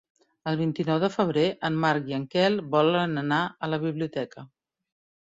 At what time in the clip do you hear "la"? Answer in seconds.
3.75-3.79